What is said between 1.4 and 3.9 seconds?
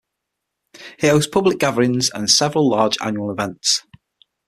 gatherings, and several large annual events.